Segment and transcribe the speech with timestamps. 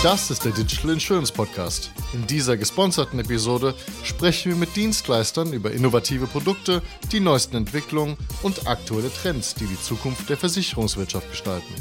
[0.00, 1.90] Das ist der Digital Insurance Podcast.
[2.14, 3.74] In dieser gesponserten Episode
[4.04, 9.80] sprechen wir mit Dienstleistern über innovative Produkte, die neuesten Entwicklungen und aktuelle Trends, die die
[9.80, 11.74] Zukunft der Versicherungswirtschaft gestalten.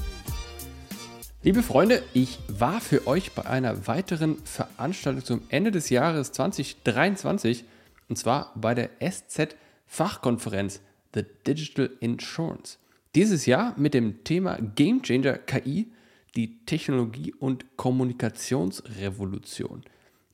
[1.43, 7.65] Liebe Freunde, ich war für euch bei einer weiteren Veranstaltung zum Ende des Jahres 2023
[8.09, 10.81] und zwar bei der SZ Fachkonferenz
[11.13, 12.79] The Digital Insurance.
[13.13, 15.91] Dieses Jahr mit dem Thema Game Changer KI,
[16.37, 19.83] die Technologie- und Kommunikationsrevolution.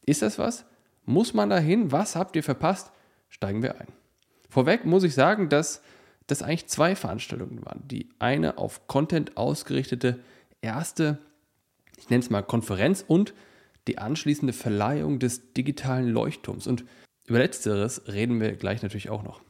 [0.05, 0.65] Ist das was?
[1.05, 1.91] Muss man dahin?
[1.91, 2.91] Was habt ihr verpasst?
[3.29, 3.87] Steigen wir ein.
[4.49, 5.81] Vorweg muss ich sagen, dass
[6.27, 7.87] das eigentlich zwei Veranstaltungen waren.
[7.87, 10.19] Die eine auf Content ausgerichtete
[10.61, 11.19] erste,
[11.97, 13.33] ich nenne es mal Konferenz und
[13.87, 16.67] die anschließende Verleihung des digitalen Leuchtturms.
[16.67, 16.83] Und
[17.27, 19.41] über letzteres reden wir gleich natürlich auch noch.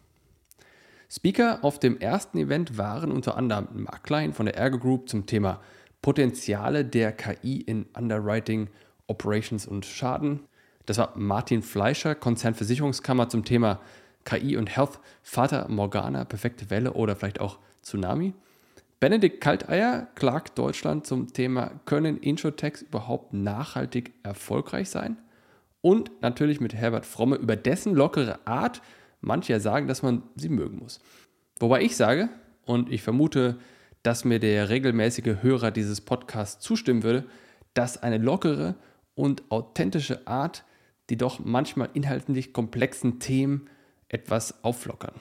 [1.09, 5.25] Speaker auf dem ersten Event waren unter anderem Mark Klein von der Ergo Group zum
[5.25, 5.59] Thema
[6.03, 8.69] Potenziale der KI in Underwriting,
[9.07, 10.41] Operations und Schaden.
[10.85, 13.79] Das war Martin Fleischer, Konzernversicherungskammer zum Thema
[14.25, 18.33] KI und Health, Vater Morgana, perfekte Welle oder vielleicht auch Tsunami.
[18.99, 25.17] Benedikt Kalteier klagt Deutschland zum Thema, können Insurtechs überhaupt nachhaltig erfolgreich sein?
[25.81, 28.81] Und natürlich mit Herbert Fromme über dessen lockere Art,
[29.21, 30.99] manche sagen, dass man sie mögen muss.
[31.59, 32.29] Wobei ich sage,
[32.65, 33.57] und ich vermute,
[34.03, 37.25] dass mir der regelmäßige Hörer dieses Podcasts zustimmen würde,
[37.73, 38.75] dass eine lockere
[39.15, 40.63] und authentische Art
[41.09, 43.69] die doch manchmal inhaltlich komplexen Themen
[44.07, 45.15] etwas auflockern.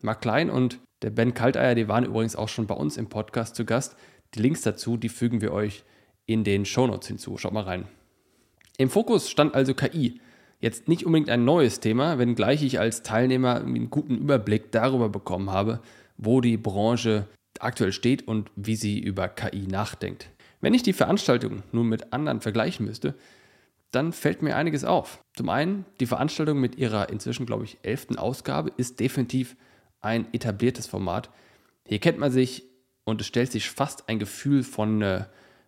[0.00, 3.56] Mark Klein und der Ben Kalteier, die waren übrigens auch schon bei uns im Podcast
[3.56, 3.96] zu Gast.
[4.34, 5.84] Die Links dazu, die fügen wir euch
[6.26, 7.36] in den Shownotes hinzu.
[7.38, 7.86] Schaut mal rein.
[8.78, 10.20] Im Fokus stand also KI.
[10.60, 15.50] Jetzt nicht unbedingt ein neues Thema, wenngleich ich als Teilnehmer einen guten Überblick darüber bekommen
[15.50, 15.80] habe,
[16.18, 17.26] wo die Branche
[17.60, 20.30] aktuell steht und wie sie über KI nachdenkt.
[20.60, 23.14] Wenn ich die Veranstaltung nun mit anderen vergleichen müsste,
[23.90, 25.24] dann fällt mir einiges auf.
[25.34, 29.56] Zum einen, die Veranstaltung mit ihrer inzwischen, glaube ich, elften Ausgabe ist definitiv
[30.00, 31.30] ein etabliertes Format.
[31.86, 32.64] Hier kennt man sich
[33.04, 35.24] und es stellt sich fast ein Gefühl von äh,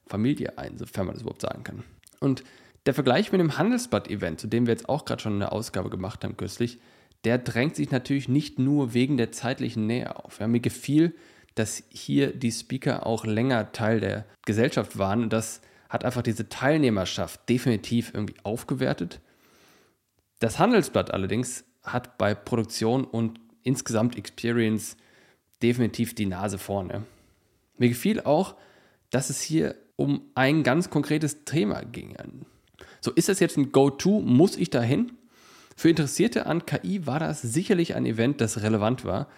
[0.07, 1.83] Familie ein, sofern man das überhaupt sagen kann.
[2.21, 2.45] Und
[2.87, 6.23] der Vergleich mit dem Handelsblatt-Event, zu dem wir jetzt auch gerade schon eine Ausgabe gemacht
[6.25, 6.79] haben kürzlich,
[7.25, 10.41] der drängt sich natürlich nicht nur wegen der zeitlichen Nähe auf.
[10.41, 11.15] Ja, mir gefiel,
[11.55, 16.49] dass hier die Speaker auch länger Teil der Gesellschaft waren und das hat einfach diese
[16.49, 19.21] Teilnehmerschaft definitiv irgendwie aufgewertet.
[20.39, 24.97] Das Handelsblatt allerdings hat bei Produktion und insgesamt Experience
[25.63, 27.05] definitiv die Nase vorne.
[27.77, 28.57] Mir gefiel auch,
[29.11, 32.17] dass es hier um ein ganz konkretes Thema ging.
[33.01, 34.21] So, ist das jetzt ein Go-To?
[34.21, 35.13] Muss ich dahin?
[35.77, 39.29] Für Interessierte an KI war das sicherlich ein Event, das relevant war.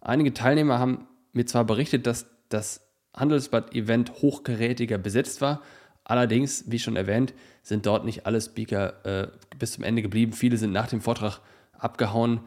[0.00, 2.80] Einige Teilnehmer haben mir zwar berichtet, dass das
[3.14, 5.62] Handelsblatt-Event hochgerätiger besetzt war,
[6.04, 9.28] allerdings, wie schon erwähnt, sind dort nicht alle Speaker äh,
[9.58, 10.32] bis zum Ende geblieben.
[10.32, 11.40] Viele sind nach dem Vortrag
[11.72, 12.40] abgehauen.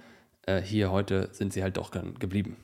[0.45, 2.57] Äh, hier heute sind sie halt doch geblieben.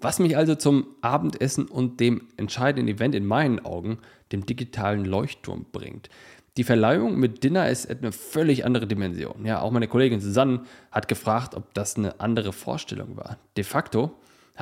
[0.00, 3.98] Was mich also zum Abendessen und dem entscheidenden Event in meinen Augen,
[4.30, 6.08] dem digitalen Leuchtturm, bringt.
[6.56, 9.44] Die Verleihung mit Dinner ist eine völlig andere Dimension.
[9.44, 10.62] Ja, auch meine Kollegin Susanne
[10.92, 13.38] hat gefragt, ob das eine andere Vorstellung war.
[13.56, 14.12] De facto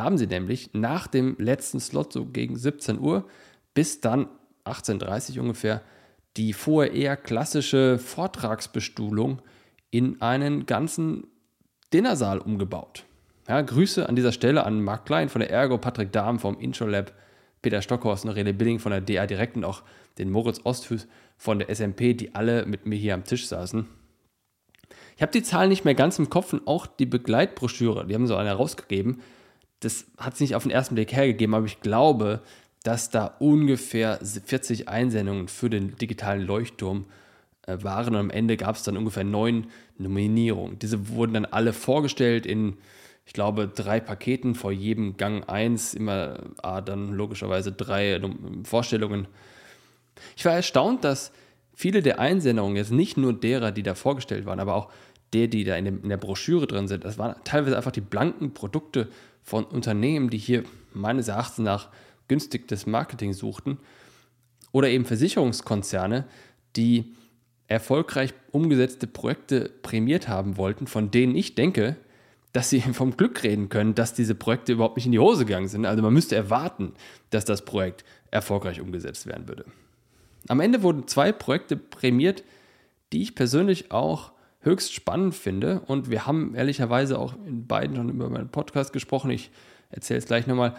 [0.02, 3.26] haben sie nämlich nach dem letzten Slot, so gegen 17 Uhr,
[3.74, 4.28] bis dann
[4.64, 5.82] 18.30 Uhr ungefähr,
[6.36, 9.40] die vorher eher klassische Vortragsbestuhlung
[9.90, 11.26] in einen ganzen
[11.92, 13.04] Dinnersaal umgebaut.
[13.48, 17.12] Ja, Grüße an dieser Stelle an Marc Klein von der Ergo, Patrick Dahm vom Introlab,
[17.62, 19.82] Peter Stockhorst und Rene Billing von der DA Direkt und auch
[20.18, 23.86] den Moritz Ostfuß von der SMP, die alle mit mir hier am Tisch saßen.
[25.16, 28.26] Ich habe die Zahlen nicht mehr ganz im Kopf und auch die Begleitbroschüre, die haben
[28.26, 29.20] so eine rausgegeben.
[29.80, 32.40] Das hat es nicht auf den ersten Blick hergegeben, aber ich glaube,
[32.82, 37.06] dass da ungefähr 40 Einsendungen für den digitalen Leuchtturm
[37.66, 39.66] äh, waren und am Ende gab es dann ungefähr neun
[39.98, 40.78] Nominierungen.
[40.78, 42.76] Diese wurden dann alle vorgestellt in,
[43.24, 48.20] ich glaube, drei Paketen vor jedem Gang eins, immer ah, dann logischerweise drei
[48.62, 49.26] Vorstellungen.
[50.36, 51.32] Ich war erstaunt, dass
[51.74, 54.90] viele der Einsendungen, jetzt nicht nur derer, die da vorgestellt waren, aber auch
[55.32, 58.00] der, die da in, dem, in der Broschüre drin sind, das waren teilweise einfach die
[58.00, 59.08] blanken Produkte
[59.46, 61.88] von Unternehmen, die hier meines Erachtens nach
[62.28, 63.78] günstig Marketing suchten.
[64.72, 66.26] Oder eben Versicherungskonzerne,
[66.74, 67.14] die
[67.68, 71.96] erfolgreich umgesetzte Projekte prämiert haben wollten, von denen ich denke,
[72.52, 75.68] dass sie vom Glück reden können, dass diese Projekte überhaupt nicht in die Hose gegangen
[75.68, 75.86] sind.
[75.86, 76.92] Also man müsste erwarten,
[77.30, 79.64] dass das Projekt erfolgreich umgesetzt werden würde.
[80.48, 82.42] Am Ende wurden zwei Projekte prämiert,
[83.12, 84.32] die ich persönlich auch
[84.66, 85.80] höchst spannend finde.
[85.86, 89.30] Und wir haben ehrlicherweise auch in beiden schon über meinen Podcast gesprochen.
[89.30, 89.50] Ich
[89.90, 90.76] erzähle es gleich nochmal.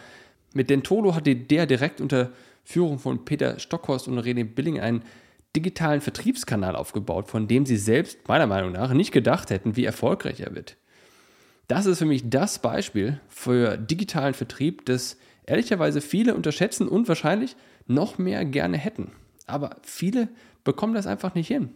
[0.53, 2.31] Mit Dentolo hat der direkt unter
[2.63, 5.01] Führung von Peter Stockhorst und René Billing ein
[5.55, 10.41] digitalen Vertriebskanal aufgebaut, von dem sie selbst meiner Meinung nach nicht gedacht hätten, wie erfolgreich
[10.41, 10.77] er wird.
[11.67, 17.55] Das ist für mich das Beispiel für digitalen Vertrieb, das ehrlicherweise viele unterschätzen und wahrscheinlich
[17.87, 19.11] noch mehr gerne hätten.
[19.47, 20.27] Aber viele
[20.63, 21.71] bekommen das einfach nicht hin.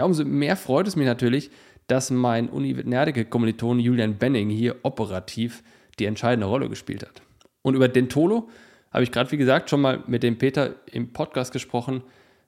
[0.00, 1.50] Ja, umso mehr freut es mich natürlich,
[1.86, 5.62] dass mein Uni-Nerdeke-Kommiliton Julian Benning hier operativ
[5.98, 7.20] die entscheidende Rolle gespielt hat.
[7.60, 8.48] Und über Dentolo
[8.90, 12.02] habe ich gerade, wie gesagt, schon mal mit dem Peter im Podcast gesprochen.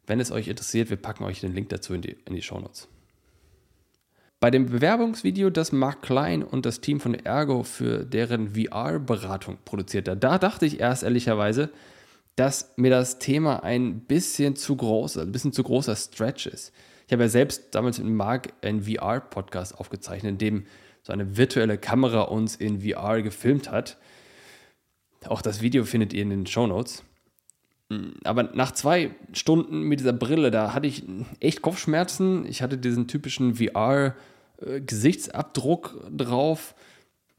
[0.06, 2.88] Wenn es euch interessiert, wir packen euch den Link dazu in die, in die Shownotes.
[4.40, 10.08] Bei dem Bewerbungsvideo, das Mark Klein und das Team von Ergo für deren VR-Beratung produziert
[10.08, 11.69] hat, da dachte ich erst ehrlicherweise,
[12.34, 16.72] dass mir das Thema ein bisschen zu groß, ein bisschen zu großer Stretch ist.
[17.12, 20.64] Ich habe ja selbst damals mit Mark einen VR-Podcast aufgezeichnet, in dem
[21.03, 23.99] so eine virtuelle Kamera uns in VR gefilmt hat.
[25.26, 27.05] Auch das Video findet ihr in den Show Notes.
[28.25, 31.05] Aber nach zwei Stunden mit dieser Brille, da hatte ich
[31.38, 32.47] echt Kopfschmerzen.
[32.47, 36.75] Ich hatte diesen typischen VR-Gesichtsabdruck drauf.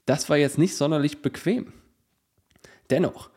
[0.05, 1.73] Das war jetzt nicht sonderlich bequem.
[2.91, 3.31] Dennoch,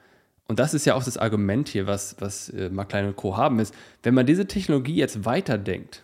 [0.48, 3.38] und das ist ja auch das Argument hier, was, was äh, McLean und Co.
[3.38, 6.02] haben, ist, wenn man diese Technologie jetzt weiterdenkt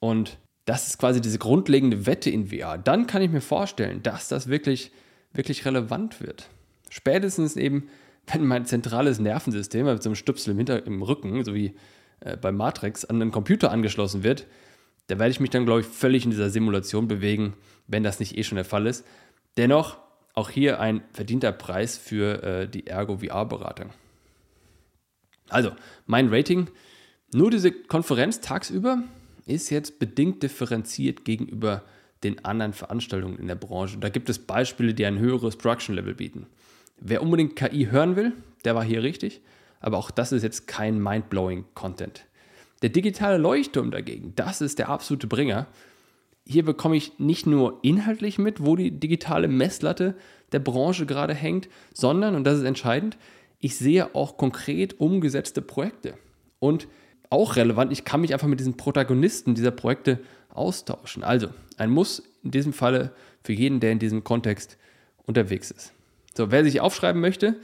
[0.00, 2.76] und das ist quasi diese grundlegende Wette in VR.
[2.76, 4.92] Dann kann ich mir vorstellen, dass das wirklich,
[5.32, 6.48] wirklich relevant wird.
[6.90, 7.88] Spätestens eben,
[8.26, 11.74] wenn mein zentrales Nervensystem mit so einem Stüpsel im, Hinter im Rücken, so wie
[12.20, 14.46] äh, bei Matrix, an einen Computer angeschlossen wird,
[15.06, 17.54] da werde ich mich dann, glaube ich, völlig in dieser Simulation bewegen,
[17.86, 19.06] wenn das nicht eh schon der Fall ist.
[19.56, 19.96] Dennoch,
[20.34, 23.90] auch hier ein verdienter Preis für äh, die Ergo VR-Beratung.
[25.48, 25.72] Also,
[26.04, 26.68] mein Rating,
[27.32, 29.02] nur diese Konferenz tagsüber
[29.48, 31.82] ist jetzt bedingt differenziert gegenüber
[32.22, 33.98] den anderen Veranstaltungen in der Branche.
[33.98, 36.46] Da gibt es Beispiele, die ein höheres Production Level bieten.
[37.00, 38.32] Wer unbedingt KI hören will,
[38.64, 39.40] der war hier richtig,
[39.80, 42.24] aber auch das ist jetzt kein mind-blowing Content.
[42.82, 45.66] Der digitale Leuchtturm dagegen, das ist der absolute Bringer.
[46.44, 50.14] Hier bekomme ich nicht nur inhaltlich mit, wo die digitale Messlatte
[50.52, 53.16] der Branche gerade hängt, sondern, und das ist entscheidend,
[53.60, 56.14] ich sehe auch konkret umgesetzte Projekte.
[56.58, 56.88] Und
[57.30, 57.92] auch relevant.
[57.92, 60.20] Ich kann mich einfach mit diesen Protagonisten dieser Projekte
[60.50, 61.24] austauschen.
[61.24, 64.78] Also ein Muss in diesem Falle für jeden, der in diesem Kontext
[65.26, 65.92] unterwegs ist.
[66.36, 67.56] So, wer sich aufschreiben möchte,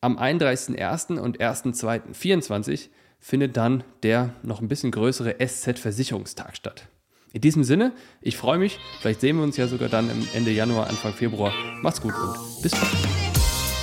[0.00, 1.18] am 31.01.
[1.18, 2.88] und 1.02.24
[3.20, 6.88] findet dann der noch ein bisschen größere SZ-Versicherungstag statt.
[7.32, 10.88] In diesem Sinne, ich freue mich, vielleicht sehen wir uns ja sogar dann Ende Januar,
[10.88, 11.52] Anfang Februar.
[11.80, 13.21] Macht's gut und bis bald.